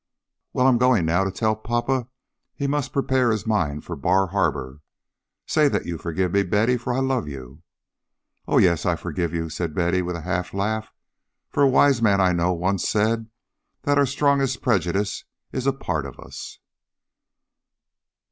"Well, 0.51 0.65
I'm 0.65 0.79
going 0.79 1.05
now 1.05 1.23
to 1.25 1.29
tell 1.29 1.55
papa 1.55 2.07
he 2.55 2.65
must 2.65 2.91
prepare 2.91 3.29
his 3.29 3.45
mind 3.45 3.85
for 3.85 3.95
Bar 3.95 4.25
Harbor. 4.29 4.81
Say 5.45 5.67
that 5.67 5.85
you 5.85 5.99
forgive 5.99 6.31
me, 6.31 6.41
Betty, 6.41 6.75
for 6.75 6.91
I 6.91 6.97
love 7.01 7.27
you." 7.27 7.61
"Oh, 8.47 8.57
yes, 8.57 8.83
I 8.83 8.95
forgive 8.95 9.31
you," 9.31 9.47
said 9.47 9.75
Betty, 9.75 10.01
with 10.01 10.15
a 10.15 10.21
half 10.21 10.55
laugh, 10.55 10.91
"for 11.51 11.61
a 11.61 11.69
wise 11.69 12.01
man 12.01 12.19
I 12.19 12.31
know 12.31 12.51
once 12.51 12.89
said 12.89 13.29
that 13.83 13.99
our 13.99 14.07
strongest 14.07 14.63
prejudice 14.63 15.23
is 15.51 15.67
a 15.67 15.71
part 15.71 16.07
of 16.07 16.19
us." 16.19 16.57